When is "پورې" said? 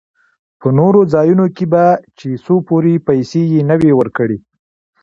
2.67-3.03